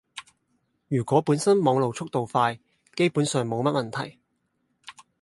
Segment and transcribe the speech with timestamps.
[0.87, 2.59] 如果本身網絡速度快，
[2.95, 4.19] 基本上冇乜問題